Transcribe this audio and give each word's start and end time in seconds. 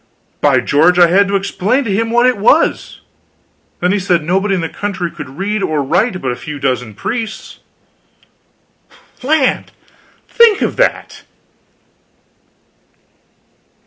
By 0.41 0.61
George! 0.61 0.97
I 0.97 1.05
had 1.09 1.27
to 1.27 1.35
explain 1.35 1.83
to 1.83 1.93
him 1.93 2.09
what 2.09 2.25
it 2.25 2.39
was. 2.39 3.01
Then 3.81 3.91
he 3.91 3.99
said 3.99 4.23
nobody 4.23 4.55
in 4.55 4.61
the 4.61 4.67
country 4.67 5.11
could 5.11 5.37
read 5.37 5.61
or 5.61 5.83
write 5.83 6.19
but 6.19 6.31
a 6.31 6.35
few 6.35 6.57
dozen 6.57 6.95
priests. 6.95 7.59
Land! 9.21 9.71
think 10.27 10.63
of 10.63 10.75
that. 10.77 11.21